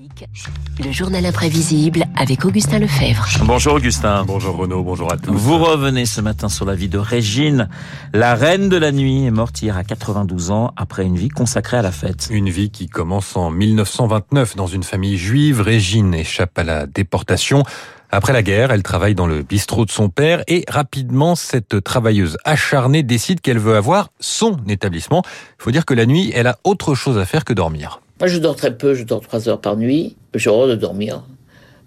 Classique, 0.00 0.28
le 0.82 0.92
journal 0.92 1.26
imprévisible 1.26 2.06
avec 2.16 2.44
Augustin 2.44 2.78
Lefebvre. 2.78 3.26
Bonjour 3.44 3.74
Augustin. 3.74 4.24
Bonjour 4.24 4.56
Renaud, 4.56 4.82
bonjour 4.82 5.12
à 5.12 5.16
tous. 5.16 5.32
Vous 5.32 5.58
revenez 5.58 6.06
ce 6.06 6.20
matin 6.20 6.48
sur 6.48 6.64
la 6.64 6.74
vie 6.74 6.88
de 6.88 6.96
Régine. 6.96 7.68
La 8.14 8.34
reine 8.34 8.68
de 8.68 8.76
la 8.76 8.92
nuit 8.92 9.26
est 9.26 9.30
morte 9.30 9.60
hier 9.60 9.76
à 9.76 9.84
92 9.84 10.50
ans 10.50 10.72
après 10.76 11.04
une 11.04 11.16
vie 11.16 11.28
consacrée 11.28 11.76
à 11.76 11.82
la 11.82 11.92
fête. 11.92 12.28
Une 12.30 12.48
vie 12.48 12.70
qui 12.70 12.88
commence 12.88 13.36
en 13.36 13.50
1929 13.50 14.56
dans 14.56 14.66
une 14.66 14.84
famille 14.84 15.18
juive. 15.18 15.60
Régine 15.60 16.14
échappe 16.14 16.58
à 16.58 16.64
la 16.64 16.86
déportation. 16.86 17.64
Après 18.10 18.32
la 18.32 18.42
guerre, 18.42 18.70
elle 18.70 18.82
travaille 18.82 19.14
dans 19.14 19.26
le 19.26 19.42
bistrot 19.42 19.84
de 19.84 19.90
son 19.90 20.08
père 20.08 20.42
et 20.48 20.64
rapidement, 20.68 21.34
cette 21.34 21.82
travailleuse 21.84 22.38
acharnée 22.44 23.02
décide 23.02 23.40
qu'elle 23.40 23.58
veut 23.58 23.76
avoir 23.76 24.08
son 24.18 24.56
établissement. 24.68 25.22
Il 25.58 25.62
faut 25.62 25.70
dire 25.70 25.84
que 25.84 25.94
la 25.94 26.06
nuit, 26.06 26.32
elle 26.34 26.46
a 26.46 26.58
autre 26.64 26.94
chose 26.94 27.18
à 27.18 27.26
faire 27.26 27.44
que 27.44 27.52
dormir. 27.52 28.00
Moi, 28.20 28.28
je 28.28 28.38
dors 28.38 28.56
très 28.56 28.76
peu, 28.76 28.94
je 28.94 29.04
dors 29.04 29.20
trois 29.20 29.48
heures 29.48 29.60
par 29.60 29.76
nuit. 29.76 30.16
J'ai 30.34 30.50
horreur 30.50 30.68
de 30.68 30.74
dormir. 30.74 31.22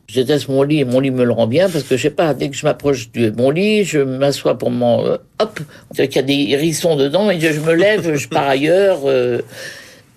Je 0.07 0.15
déteste 0.19 0.49
mon 0.49 0.63
lit 0.63 0.79
et 0.79 0.85
mon 0.85 0.99
lit 0.99 1.11
me 1.11 1.23
le 1.23 1.31
rend 1.31 1.47
bien 1.47 1.69
parce 1.69 1.83
que 1.85 1.95
je 1.95 2.01
sais 2.03 2.09
pas, 2.09 2.33
dès 2.33 2.49
que 2.49 2.55
je 2.55 2.65
m'approche 2.65 3.11
de 3.13 3.29
mon 3.31 3.49
lit, 3.51 3.83
je 3.85 3.99
m'assois 3.99 4.57
pour 4.57 4.69
mon. 4.69 5.05
euh, 5.05 5.17
hop 5.39 5.59
qu'il 5.95 6.15
y 6.15 6.19
a 6.19 6.21
des 6.21 6.47
hérissons 6.49 6.95
dedans 6.97 7.29
et 7.31 7.39
je 7.39 7.59
me 7.61 7.73
lève, 7.73 8.15
je 8.15 8.27
pars 8.27 8.47
ailleurs. 8.47 8.99
euh. 9.05 9.41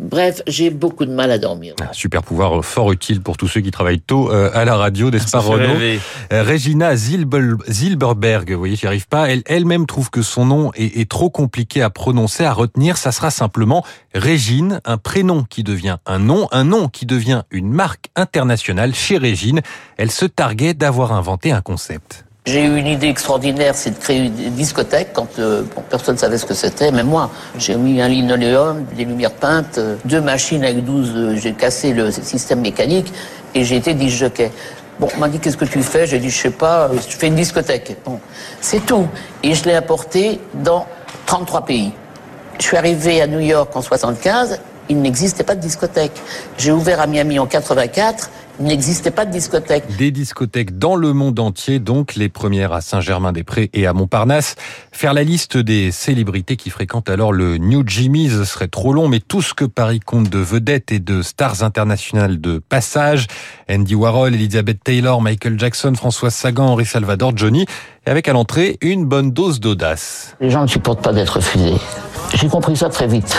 Bref, 0.01 0.43
j'ai 0.47 0.71
beaucoup 0.71 1.05
de 1.05 1.13
mal 1.13 1.31
à 1.31 1.39
dormir. 1.39 1.75
Un 1.81 1.93
super 1.93 2.23
pouvoir 2.23 2.65
fort 2.65 2.93
utile 2.93 3.21
pour 3.21 3.37
tous 3.37 3.49
ceux 3.49 3.61
qui 3.61 3.71
travaillent 3.71 4.01
tôt 4.01 4.31
euh, 4.31 4.51
à 4.55 4.65
la 4.65 4.77
radio, 4.77 5.11
n'est-ce 5.11 5.31
pas 5.31 5.41
Ça 5.41 5.43
fait 5.43 5.53
Renaud. 5.53 6.01
Euh, 6.33 6.43
Regina 6.43 6.95
Zilberberg, 6.97 8.53
vous 8.53 8.59
voyez, 8.59 8.77
j'y 8.77 8.87
arrive 8.87 9.09
pas. 9.09 9.31
Elle, 9.31 9.43
elle-même 9.47 9.87
trouve 9.87 10.11
que 10.11 10.23
son 10.23 10.45
nom 10.47 10.73
est, 10.75 11.01
est 11.01 11.11
trop 11.11 11.31
compliqué 11.31 11.83
à 11.83 11.91
prononcer, 11.91 12.45
à 12.45 12.53
retenir. 12.53 12.97
Ça 12.97 13.13
sera 13.13 13.31
simplement 13.31 13.85
Régine, 14.15 14.81
un 14.85 14.99
prénom 14.99 15.45
qui 15.45 15.63
devient 15.63 15.99
un 16.07 16.19
nom, 16.19 16.49
un 16.53 16.65
nom 16.65 16.89
qui 16.89 17.07
devient 17.07 17.43
une 17.51 17.71
marque 17.71 18.11
internationale 18.17 18.95
chez 18.95 19.19
Régine. 19.19 19.61
Elle 19.97 20.11
se 20.11 20.27
targuait 20.27 20.75
d'avoir 20.75 21.13
inventé 21.13 21.53
un 21.53 21.61
concept. 21.61 22.26
J'ai 22.47 22.63
eu 22.63 22.77
une 22.77 22.87
idée 22.87 23.09
extraordinaire, 23.09 23.75
c'est 23.75 23.91
de 23.91 23.99
créer 23.99 24.19
une 24.19 24.55
discothèque 24.55 25.09
quand 25.13 25.27
euh, 25.41 25.65
personne 25.91 26.15
ne 26.15 26.21
savait 26.21 26.39
ce 26.39 26.47
que 26.47 26.55
c'était, 26.55 26.93
même 26.93 27.09
moi. 27.09 27.29
J'ai 27.59 27.75
mis 27.75 28.01
un 28.01 28.07
linoléum, 28.07 28.85
des 28.97 29.05
lumières 29.05 29.33
peintes, 29.33 29.79
euh, 29.79 29.97
deux 30.05 30.21
machines 30.21 30.63
avec 30.63 30.85
12, 30.85 31.13
euh, 31.17 31.37
j'ai 31.37 31.55
cassé 31.55 31.93
le 31.93 32.13
système 32.13 32.61
mécanique 32.61 33.13
et 33.53 33.65
j'ai 33.65 33.75
été 33.75 33.95
disjockey. 33.95 34.53
Bon, 35.01 35.09
on 35.17 35.19
m'a 35.19 35.29
dit 35.29 35.41
qu'est-ce 35.41 35.57
que 35.57 35.65
tu 35.65 35.83
fais? 35.83 36.07
J'ai 36.07 36.21
dit 36.21 36.31
je 36.31 36.39
sais 36.41 36.51
pas, 36.51 36.89
je 36.95 37.17
fais 37.17 37.27
une 37.27 37.35
discothèque. 37.35 37.97
Bon, 38.05 38.21
c'est 38.61 38.87
tout. 38.87 39.09
Et 39.43 39.53
je 39.55 39.65
l'ai 39.65 39.75
apporté 39.75 40.41
dans 40.55 40.87
33 41.27 41.65
pays. 41.65 41.93
Je 42.61 42.65
suis 42.65 42.77
arrivé 42.77 43.21
à 43.23 43.27
New 43.27 43.41
York 43.41 43.75
en 43.75 43.83
75, 43.83 44.61
il 44.89 45.01
n'existait 45.03 45.43
pas 45.43 45.57
de 45.57 45.61
discothèque. 45.61 46.23
J'ai 46.59 46.71
ouvert 46.71 47.01
à 47.01 47.09
Miami 47.09 47.41
en 47.41 47.47
84, 47.47 48.31
il 48.59 48.67
n'existait 48.67 49.11
pas 49.11 49.25
de 49.25 49.31
discothèque. 49.31 49.97
Des 49.97 50.11
discothèques 50.11 50.79
dans 50.79 50.97
le 50.97 51.13
monde 51.13 51.39
entier, 51.39 51.79
donc 51.79 52.15
les 52.15 52.29
premières 52.29 52.73
à 52.73 52.81
Saint-Germain-des-Prés 52.81 53.71
et 53.73 53.87
à 53.87 53.93
Montparnasse. 53.93 54.55
Faire 54.93 55.15
la 55.15 55.25
liste 55.25 55.57
des 55.57 55.91
célébrités 55.93 56.57
qui 56.57 56.71
fréquentent 56.71 57.11
alors 57.11 57.33
le 57.33 57.59
New 57.59 57.87
Jimmy's 57.87 58.45
serait 58.45 58.69
trop 58.69 58.93
long, 58.93 59.09
mais 59.09 59.21
tout 59.21 59.43
ce 59.43 59.55
que 59.55 59.65
Paris 59.65 60.01
compte 60.01 60.31
de 60.31 60.39
vedettes 60.39 60.93
et 60.93 60.99
de 60.99 61.23
stars 61.23 61.63
internationales 61.63 62.41
de 62.41 62.59
passage, 62.59 63.27
Andy 63.71 63.95
Warhol, 63.95 64.35
Elizabeth 64.35 64.83
Taylor, 64.83 65.21
Michael 65.21 65.59
Jackson, 65.59 65.93
François 65.95 66.31
Sagan, 66.31 66.67
Henri 66.67 66.87
Salvador, 66.87 67.37
Johnny, 67.37 67.67
et 68.07 68.11
avec 68.11 68.29
à 68.29 68.33
l'entrée 68.33 68.79
une 68.81 69.05
bonne 69.05 69.33
dose 69.33 69.61
d'audace. 69.61 70.37
Les 70.41 70.51
gens 70.51 70.63
ne 70.63 70.67
supportent 70.67 71.03
pas 71.03 71.13
d'être 71.13 71.37
refusés. 71.37 71.75
J'ai 72.35 72.49
compris 72.49 72.77
ça 72.77 72.89
très 72.89 73.07
vite. 73.07 73.37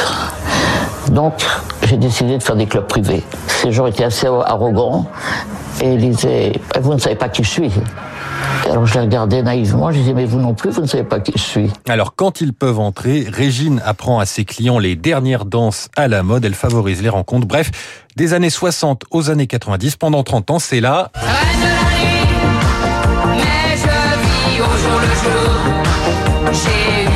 Donc, 1.12 1.34
j'ai 1.84 1.98
décidé 1.98 2.38
de 2.38 2.44
faire 2.44 2.56
des 2.56 2.66
clubs 2.66 2.88
privés. 2.88 3.24
Ces 3.48 3.72
gens 3.72 3.86
étaient 3.86 4.04
assez 4.04 4.28
arrogants 4.28 5.06
et 5.82 5.94
ils 5.94 6.10
disaient 6.12 6.54
Eh, 6.76 6.80
Vous 6.80 6.94
ne 6.94 7.00
savez 7.00 7.16
pas 7.16 7.30
qui 7.30 7.44
je 7.44 7.50
suis. 7.50 7.72
Alors, 8.70 8.86
je 8.86 8.94
les 8.96 9.00
regardais 9.02 9.42
naïvement. 9.42 9.92
Je 9.92 10.00
disais 10.00 10.14
Mais 10.14 10.26
vous 10.26 10.40
non 10.40 10.54
plus, 10.54 10.70
vous 10.70 10.82
ne 10.82 10.88
savez 10.88 11.04
pas 11.04 11.20
qui 11.20 11.32
je 11.36 11.42
suis. 11.42 11.72
Alors 11.88 12.16
quand 12.16 12.42
ils 12.42 12.54
peuvent 12.54 12.80
entrer, 12.80 13.28
Régine 13.32 13.82
apprend 13.86 14.20
à 14.20 14.26
ses 14.26 14.46
clients 14.46 14.80
les 14.80 14.96
dernières 14.96 15.46
danses 15.46 15.90
à 15.96 16.08
la 16.08 16.24
mode, 16.24 16.44
elle 16.46 16.54
favorise 16.56 17.02
les 17.02 17.10
rencontres. 17.10 17.48
Bref, 17.48 17.72
des 18.16 18.34
années 18.34 18.50
60 18.50 19.04
aux 19.12 19.30
années 19.30 19.48
90, 19.48 19.96
pendant 19.96 20.24
30 20.24 20.52
ans, 20.52 20.60
c'est 20.60 20.82
là 20.82 21.12
la 21.16 21.22
nuit, 21.58 22.28
mais 23.38 23.78
je 23.78 24.54
vis 24.54 24.62
au 24.62 24.66
jour 24.66 25.00
le 25.00 25.08
jour. 25.08 27.07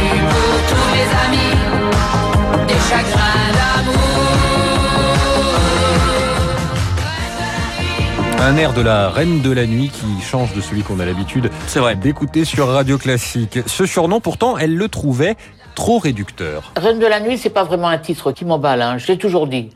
Un 8.51 8.57
air 8.57 8.73
de 8.73 8.81
la 8.81 9.09
reine 9.09 9.41
de 9.41 9.51
la 9.51 9.65
nuit 9.65 9.89
qui 9.89 10.21
change 10.21 10.53
de 10.53 10.59
celui 10.59 10.83
qu'on 10.83 10.99
a 10.99 11.05
l'habitude 11.05 11.49
C'est 11.67 11.79
vrai. 11.79 11.95
d'écouter 11.95 12.43
sur 12.43 12.67
Radio 12.67 12.97
Classique. 12.97 13.59
Ce 13.65 13.85
surnom, 13.85 14.19
pourtant, 14.19 14.57
elle 14.57 14.75
le 14.75 14.89
trouvait 14.89 15.37
trop 15.73 15.99
réducteur. 15.99 16.73
Reine 16.75 16.99
de 16.99 17.05
la 17.05 17.21
nuit, 17.21 17.37
c'est 17.37 17.49
pas 17.49 17.63
vraiment 17.63 17.87
un 17.87 17.97
titre 17.97 18.33
qui 18.33 18.43
m'emballe. 18.43 18.81
Hein. 18.81 18.97
Je 18.97 19.07
l'ai 19.07 19.17
toujours 19.17 19.47
dit. 19.47 19.69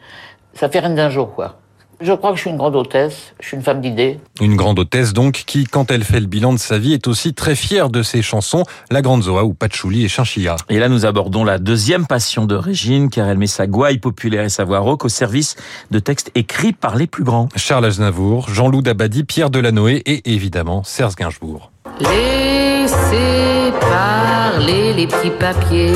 Ça 0.53 0.67
fait 0.67 0.79
reine 0.79 0.95
d'un 0.95 1.09
jour, 1.09 1.33
quoi. 1.33 1.61
Je 2.01 2.11
crois 2.11 2.31
que 2.31 2.35
je 2.35 2.41
suis 2.41 2.49
une 2.49 2.57
grande 2.57 2.75
hôtesse. 2.75 3.33
Je 3.39 3.47
suis 3.47 3.57
une 3.57 3.63
femme 3.63 3.79
d'idées. 3.79 4.19
Une 4.41 4.55
grande 4.55 4.79
hôtesse 4.79 5.13
donc 5.13 5.43
qui, 5.45 5.63
quand 5.63 5.91
elle 5.91 6.03
fait 6.03 6.19
le 6.19 6.25
bilan 6.25 6.53
de 6.53 6.59
sa 6.59 6.77
vie, 6.77 6.93
est 6.93 7.07
aussi 7.07 7.33
très 7.33 7.55
fière 7.55 7.89
de 7.89 8.03
ses 8.03 8.21
chansons, 8.21 8.63
La 8.91 9.01
Grande 9.01 9.23
Zoa 9.23 9.45
ou 9.45 9.53
Patchouli 9.53 10.03
et 10.03 10.07
Chinchilla. 10.07 10.57
Et 10.69 10.79
là, 10.79 10.89
nous 10.89 11.05
abordons 11.05 11.43
la 11.43 11.57
deuxième 11.57 12.05
passion 12.05 12.45
de 12.45 12.55
Régine, 12.55 13.09
car 13.09 13.29
elle 13.29 13.37
met 13.37 13.47
sa 13.47 13.65
gouaille 13.65 13.99
populaire 13.99 14.43
et 14.43 14.49
sa 14.49 14.65
voix 14.65 14.79
rauque 14.79 15.05
au 15.05 15.09
service 15.09 15.55
de 15.91 15.99
textes 15.99 16.31
écrits 16.35 16.73
par 16.73 16.95
les 16.95 17.07
plus 17.07 17.23
grands. 17.23 17.47
Charles 17.55 17.85
Aznavour, 17.85 18.49
Jean-Loup 18.49 18.81
Dabadi, 18.81 19.23
Pierre 19.23 19.49
Delanoë 19.49 20.01
et 20.05 20.33
évidemment 20.33 20.83
Serge 20.83 21.15
Gainsbourg. 21.15 21.71
Laissez 21.99 23.71
parler 23.79 24.93
les 24.93 25.07
petits 25.07 25.29
papiers, 25.29 25.93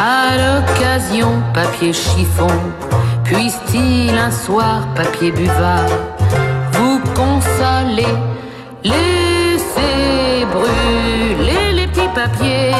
à 0.00 0.36
l'occasion 0.36 1.42
papier 1.52 1.92
chiffon, 1.92 2.48
puisse-t-il 3.32 4.16
un 4.16 4.30
soir 4.30 4.86
papier 4.94 5.30
buvard 5.32 5.86
vous 6.72 7.00
consoler, 7.14 8.14
laissez 8.82 10.44
brûler 10.50 11.72
les 11.74 11.86
petits 11.86 12.08
papiers, 12.14 12.72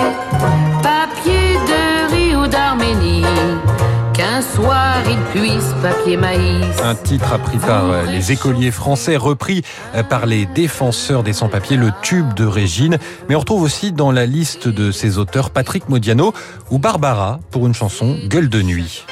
papier 0.82 1.54
de 1.68 2.14
riz 2.14 2.34
ou 2.34 2.46
d'Arménie, 2.48 3.22
qu'un 4.12 4.42
soir 4.42 4.96
il 5.08 5.40
puisse 5.40 5.72
papier 5.82 6.16
maïs. 6.16 6.80
Un 6.82 6.94
titre 6.94 7.32
appris 7.32 7.58
par 7.58 7.90
euh, 7.90 8.04
les 8.06 8.32
écoliers 8.32 8.72
français, 8.72 9.16
repris 9.16 9.62
euh, 9.94 10.02
par 10.02 10.26
les 10.26 10.46
défenseurs 10.46 11.22
des 11.22 11.32
sans-papiers, 11.32 11.76
le 11.76 11.92
tube 12.02 12.34
de 12.34 12.44
Régine. 12.44 12.98
Mais 13.28 13.36
on 13.36 13.40
retrouve 13.40 13.62
aussi 13.62 13.92
dans 13.92 14.10
la 14.10 14.26
liste 14.26 14.68
de 14.68 14.90
ses 14.90 15.18
auteurs 15.18 15.50
Patrick 15.50 15.88
Modiano 15.88 16.34
ou 16.70 16.78
Barbara 16.78 17.38
pour 17.50 17.66
une 17.66 17.74
chanson 17.74 18.16
Gueule 18.28 18.48
de 18.48 18.62
nuit. 18.62 19.04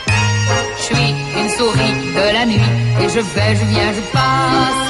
Une 0.92 1.48
souris 1.48 1.94
de 2.14 2.32
la 2.32 2.44
nuit 2.46 2.70
et 3.00 3.08
je 3.08 3.20
vais, 3.20 3.56
je 3.56 3.64
viens, 3.64 3.92
je 3.92 4.00
passe, 4.12 4.86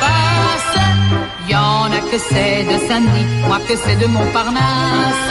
passe. 0.00 0.82
Y 1.48 1.54
en 1.54 1.90
a 1.90 2.00
que 2.10 2.18
c'est 2.18 2.64
de 2.64 2.78
Saint-Denis, 2.86 3.26
moi 3.46 3.58
que 3.68 3.74
c'est 3.76 3.96
de 3.96 4.06
Montparnasse, 4.06 5.28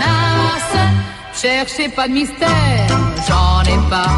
nasse. 0.00 0.76
Cherchez 1.40 1.88
pas 1.88 2.08
de 2.08 2.14
mystère, 2.14 2.88
j'en 3.28 3.62
ai 3.62 3.78
pas. 3.90 4.15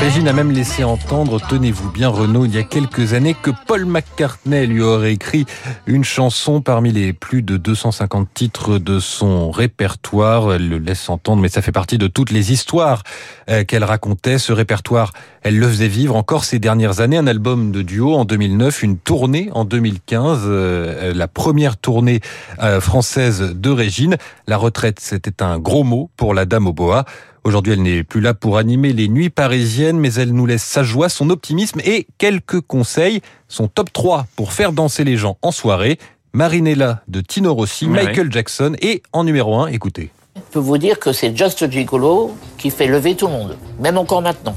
Régine 0.00 0.28
a 0.28 0.32
même 0.32 0.50
laissé 0.50 0.82
entendre, 0.82 1.38
tenez-vous 1.46 1.90
bien 1.90 2.08
Renaud, 2.08 2.46
il 2.46 2.54
y 2.54 2.58
a 2.58 2.62
quelques 2.62 3.12
années 3.12 3.34
que 3.34 3.50
Paul 3.66 3.84
McCartney 3.84 4.66
lui 4.66 4.80
aurait 4.80 5.12
écrit 5.12 5.44
une 5.86 6.04
chanson 6.04 6.62
parmi 6.62 6.90
les 6.90 7.12
plus 7.12 7.42
de 7.42 7.58
250 7.58 8.26
titres 8.32 8.78
de 8.78 8.98
son 8.98 9.50
répertoire. 9.50 10.54
Elle 10.54 10.70
le 10.70 10.78
laisse 10.78 11.10
entendre, 11.10 11.42
mais 11.42 11.50
ça 11.50 11.60
fait 11.60 11.70
partie 11.70 11.98
de 11.98 12.06
toutes 12.06 12.30
les 12.30 12.50
histoires 12.50 13.02
euh, 13.50 13.62
qu'elle 13.62 13.84
racontait. 13.84 14.38
Ce 14.38 14.54
répertoire, 14.54 15.12
elle 15.42 15.58
le 15.58 15.68
faisait 15.68 15.86
vivre 15.88 16.16
encore 16.16 16.44
ces 16.44 16.58
dernières 16.58 17.00
années. 17.00 17.18
Un 17.18 17.26
album 17.26 17.70
de 17.70 17.82
duo 17.82 18.14
en 18.14 18.24
2009, 18.24 18.82
une 18.82 18.96
tournée 18.96 19.50
en 19.52 19.66
2015, 19.66 20.40
euh, 20.44 21.12
la 21.12 21.28
première 21.28 21.76
tournée 21.76 22.20
euh, 22.62 22.80
française 22.80 23.52
de 23.54 23.70
Régine. 23.70 24.16
La 24.46 24.56
retraite, 24.56 24.98
c'était 24.98 25.42
un 25.42 25.58
gros 25.58 25.84
mot 25.84 26.10
pour 26.16 26.32
la 26.32 26.46
dame 26.46 26.66
au 26.66 26.72
boa. 26.72 27.04
Aujourd'hui, 27.42 27.72
elle 27.72 27.82
n'est 27.82 28.04
plus 28.04 28.20
là 28.20 28.34
pour 28.34 28.58
animer 28.58 28.92
les 28.92 29.08
nuits 29.08 29.30
parisiennes, 29.30 29.98
mais 29.98 30.12
elle 30.14 30.32
nous 30.32 30.44
laisse 30.44 30.62
sa 30.62 30.82
joie, 30.82 31.08
son 31.08 31.30
optimisme 31.30 31.80
et 31.84 32.06
quelques 32.18 32.60
conseils. 32.60 33.22
Son 33.48 33.66
top 33.66 33.92
3 33.92 34.26
pour 34.36 34.52
faire 34.52 34.72
danser 34.72 35.04
les 35.04 35.16
gens 35.16 35.38
en 35.40 35.50
soirée. 35.50 35.98
Marinella 36.32 37.02
de 37.08 37.20
Tino 37.22 37.54
Rossi, 37.54 37.88
Michael 37.88 38.30
Jackson 38.30 38.76
et 38.80 39.02
en 39.12 39.24
numéro 39.24 39.56
1, 39.56 39.68
écoutez. 39.68 40.10
Je 40.36 40.40
peux 40.52 40.58
vous 40.60 40.78
dire 40.78 40.98
que 40.98 41.12
c'est 41.12 41.36
Just 41.36 41.70
Gigolo 41.70 42.36
qui 42.58 42.70
fait 42.70 42.86
lever 42.86 43.16
tout 43.16 43.26
le 43.26 43.32
monde. 43.32 43.56
Même 43.80 43.98
encore 43.98 44.22
maintenant. 44.22 44.54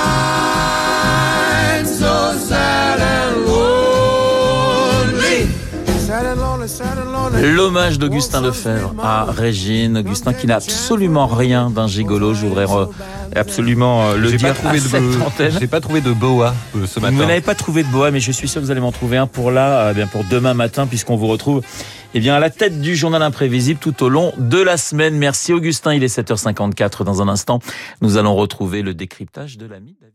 L'hommage 7.42 7.98
d'Augustin 7.98 8.40
Lefebvre 8.40 8.94
à 9.02 9.24
Régine. 9.24 9.98
Augustin 9.98 10.32
qui 10.32 10.46
n'a 10.46 10.56
absolument 10.56 11.26
rien 11.26 11.70
d'un 11.70 11.88
gigolo. 11.88 12.34
Je 12.34 12.46
voudrais 12.46 12.66
re- 12.66 12.88
absolument 13.34 14.10
euh, 14.10 14.16
le 14.16 14.30
dire 14.32 14.48
pas 14.50 14.54
trouvé 14.54 14.78
à 14.78 14.80
cette 14.80 15.02
de, 15.02 15.20
antenne. 15.20 15.52
j'ai 15.58 15.66
pas 15.66 15.80
trouvé 15.80 16.00
de 16.00 16.12
boa 16.12 16.54
euh, 16.76 16.86
ce 16.86 17.00
matin. 17.00 17.14
Vous 17.16 17.22
n'avez 17.22 17.40
pas 17.40 17.56
trouvé 17.56 17.82
de 17.82 17.88
boa, 17.88 18.12
mais 18.12 18.20
je 18.20 18.30
suis 18.30 18.46
sûr 18.46 18.60
que 18.60 18.66
vous 18.66 18.70
allez 18.70 18.80
m'en 18.80 18.92
trouver 18.92 19.16
un 19.16 19.26
pour 19.26 19.50
là, 19.50 19.90
eh 19.90 19.94
bien 19.94 20.06
pour 20.06 20.22
demain 20.24 20.54
matin, 20.54 20.86
puisqu'on 20.86 21.16
vous 21.16 21.26
retrouve 21.26 21.62
eh 22.14 22.20
bien 22.20 22.34
à 22.34 22.38
la 22.40 22.50
tête 22.50 22.80
du 22.80 22.94
journal 22.94 23.22
imprévisible 23.22 23.80
tout 23.80 24.04
au 24.04 24.08
long 24.08 24.32
de 24.38 24.60
la 24.62 24.76
semaine. 24.76 25.16
Merci 25.16 25.52
Augustin, 25.52 25.94
il 25.94 26.04
est 26.04 26.16
7h54 26.16 27.02
dans 27.04 27.22
un 27.22 27.28
instant. 27.28 27.58
Nous 28.02 28.18
allons 28.18 28.36
retrouver 28.36 28.82
le 28.82 28.94
décryptage 28.94 29.58
de 29.58 29.66
l'ami 29.66 29.96
David. 30.00 30.14